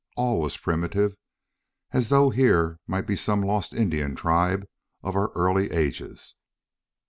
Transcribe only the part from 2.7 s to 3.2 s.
might be